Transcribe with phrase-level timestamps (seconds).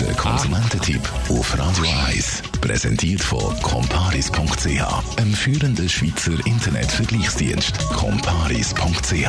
[0.00, 2.42] Der Konsumententipp auf Radio 1.
[2.60, 7.78] Präsentiert von comparis.ch, einem führenden Schweizer Internetvergleichsdienst.
[7.90, 9.26] comparis.ch.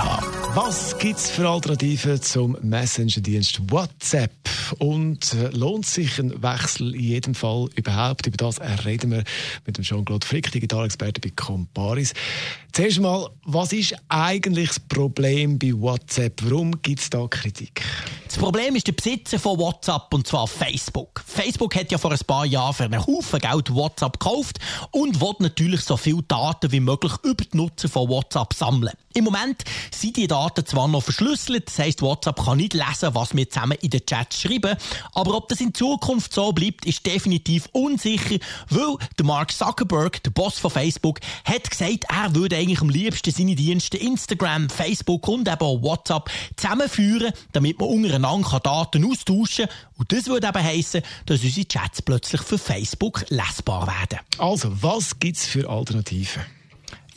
[0.55, 4.31] Was gibt es für Alternativen zum Messenger-Dienst WhatsApp?
[4.79, 8.27] Und äh, lohnt sich ein Wechsel in jedem Fall überhaupt?
[8.27, 9.23] Über das reden wir
[9.65, 12.13] mit dem Jean-Claude Frick, Digitalexperte bei Comparis.
[12.73, 16.41] Zuerst mal, was ist eigentlich das Problem bei WhatsApp?
[16.43, 17.81] Warum gibt es da Kritik?
[18.37, 21.23] Das Problem ist der Besitzer von WhatsApp und zwar Facebook.
[21.25, 24.59] Facebook hat ja vor ein paar Jahren für einen Haufen Geld WhatsApp gekauft
[24.91, 28.93] und will natürlich so viele Daten wie möglich über die Nutzer von WhatsApp sammeln.
[29.15, 33.35] Im Moment sind die Daten zwar noch verschlüsselt, das heisst, WhatsApp kann nicht lesen, was
[33.35, 34.77] wir zusammen in den Chats schreiben,
[35.15, 38.37] aber ob das in Zukunft so bleibt, ist definitiv unsicher,
[38.69, 43.31] weil der Mark Zuckerberg, der Boss von Facebook, hat gesagt, er würde eigentlich am liebsten
[43.31, 48.26] seine Dienste Instagram, Facebook und eben auch WhatsApp zusammenführen, damit man untereinander
[48.63, 49.75] Daten austauschen kann.
[49.97, 54.19] Und das würde eben heissen, dass unsere Chats plötzlich für Facebook lesbar werden.
[54.37, 56.56] Also, was gibt es für Alternativen?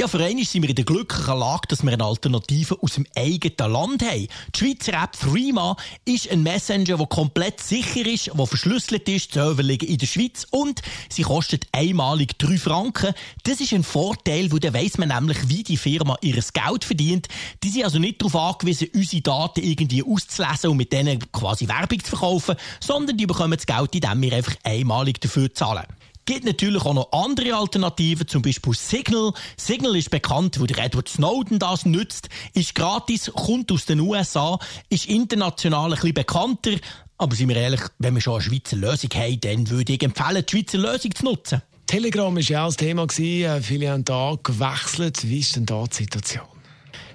[0.01, 3.05] Ja, für einen sind wir in der glücklichen Lage, dass wir eine Alternative aus dem
[3.15, 4.29] eigenen Land haben.
[4.55, 5.77] Die Schweizer App Threema
[6.07, 10.07] ist ein Messenger, der komplett sicher ist, der verschlüsselt ist, die Server liegen in der
[10.07, 13.13] Schweiz und sie kostet einmalig 3 Franken.
[13.43, 17.29] Das ist ein Vorteil, weil dann weiss man nämlich, wie die Firma ihr Geld verdient.
[17.63, 22.03] Die sind also nicht darauf angewiesen, unsere Daten irgendwie auszulesen und mit denen quasi Werbung
[22.03, 25.85] zu verkaufen, sondern die bekommen das Geld, indem wir einfach einmalig dafür zahlen
[26.31, 29.33] gibt natürlich auch noch andere Alternativen, zum Beispiel Signal.
[29.57, 34.57] Signal ist bekannt, wo der Edward Snowden das nützt, ist gratis, kommt aus den USA,
[34.91, 36.77] ist international ein bisschen bekannter.
[37.19, 40.45] Aber sind wir ehrlich, wenn wir schon eine Schweizer Lösung haben, dann würde ich empfehlen,
[40.47, 41.63] die Schweizer Lösung zu nutzen.
[41.89, 45.29] Telegram war ja auch das Thema, viele haben da gewechselt.
[45.29, 46.60] Wie ist denn da die Situation?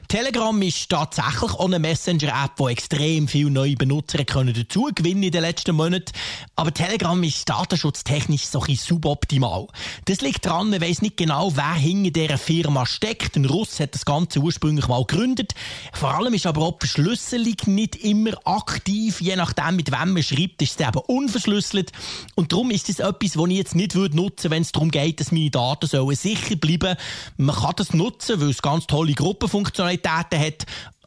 [0.07, 5.31] Telegram ist tatsächlich auch eine Messenger-App, die extrem viele neue Benutzer können dazu gewinnen in
[5.31, 6.11] den letzten Monaten.
[6.55, 9.67] Aber Telegram ist datenschutztechnisch so ein suboptimal.
[10.05, 13.35] Das liegt daran, man weiss nicht genau, wer hinter dieser Firma steckt.
[13.35, 15.53] Ein Russ hat das Ganze ursprünglich mal gegründet.
[15.91, 19.21] Vor allem ist aber auch die Verschlüsselung nicht immer aktiv.
[19.21, 21.91] Je nachdem, mit wem man schreibt, ist es eben unverschlüsselt.
[22.35, 25.19] Und darum ist das etwas, was ich jetzt nicht nutzen würde, wenn es darum geht,
[25.19, 26.95] dass meine Daten sollen sicher bleiben
[27.37, 30.65] Man kann das nutzen, weil es ganz tolle Gruppenfunktionalitäten Funktionalitäten hat.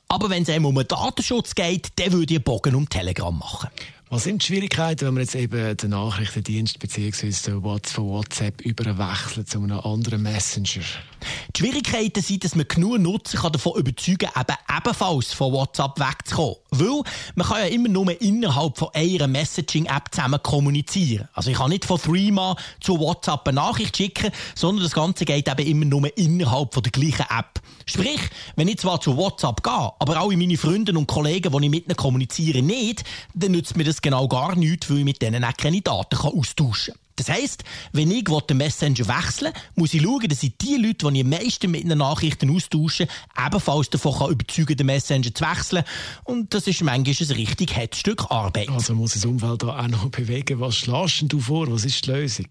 [0.08, 3.36] Aber wenn es einem um den Datenschutz geht, dann würde ich einen Bogen um Telegram
[3.36, 3.68] machen.
[4.10, 7.60] Was sind die Schwierigkeiten, wenn man jetzt eben den Nachrichtendienst bzw.
[7.82, 10.80] von WhatsApp überwechselt zu einem anderen Messenger?
[11.54, 15.98] Die Schwierigkeiten sind, dass man genug Nutzer kann davon überzeugen kann, eben ebenfalls von WhatsApp
[15.98, 16.56] wegzukommen.
[16.70, 17.02] Weil
[17.34, 21.28] man kann ja immer nur innerhalb von einer Messaging-App zusammen kommunizieren.
[21.34, 25.48] Also ich kann nicht von Threema zu WhatsApp eine Nachricht schicken, sondern das Ganze geht
[25.48, 27.60] eben immer nur innerhalb von der gleichen App.
[27.84, 28.20] Sprich,
[28.56, 31.86] wenn ich zwar zu WhatsApp gehe, aber alle meine Freunde und Kollegen, die ich mit
[31.86, 33.02] ihnen kommuniziere, nicht,
[33.34, 36.94] dann nützt mir das genau gar nichts, weil ich mit denen auch keine Daten austauschen
[36.94, 37.02] kann.
[37.18, 41.18] Das heisst, wenn ich den Messenger wechseln muss ich schauen, dass ich die Leute, die
[41.18, 45.84] ich am meisten mit den Nachrichten austausche, ebenfalls davon kann überzeugen den Messenger zu wechseln.
[46.22, 48.68] Und das ist manchmal ein richtig Hetzstück Arbeit.
[48.68, 50.60] Also muss das Umfeld da auch noch bewegen.
[50.60, 51.70] Was schlägst du vor?
[51.72, 52.46] Was ist die Lösung?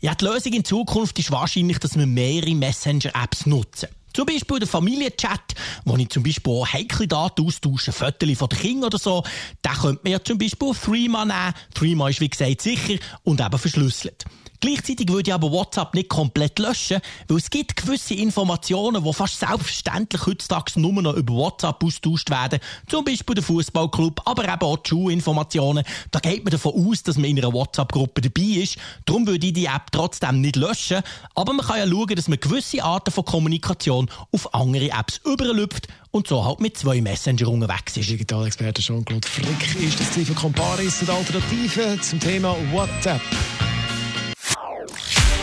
[0.00, 3.88] Ja, die Lösung in Zukunft ist wahrscheinlich, dass wir mehrere Messenger-Apps nutzen.
[4.18, 8.58] Zum Beispiel der Familienchat, wo ich zum Beispiel auch heikle Daten austausche, Fotos von den
[8.58, 9.22] Kindern oder so,
[9.62, 11.54] da könnte man ja zum Beispiel Threema nehmen.
[11.72, 14.24] Threema ist wie gesagt sicher und eben verschlüsselt.
[14.60, 19.38] Gleichzeitig würde ich aber WhatsApp nicht komplett löschen, weil es gibt gewisse Informationen, die fast
[19.38, 22.58] selbstverständlich heutzutage nur noch über WhatsApp austauscht werden.
[22.88, 25.84] Zum Beispiel der Fußballclub, aber eben auch die Schulinformationen.
[26.10, 28.78] Da geht man davon aus, dass man in einer WhatsApp-Gruppe dabei ist.
[29.04, 31.02] Darum würde ich die App trotzdem nicht löschen.
[31.34, 35.88] Aber man kann ja schauen, dass man gewisse Arten von Kommunikation auf andere Apps überlüpft
[36.10, 38.10] und so halt mit zwei Messenger unterwegs ist.
[38.10, 43.20] Digitalexperte Jean-Claude Frick ist das Ziel von Comparis und Alternativen zum Thema WhatsApp.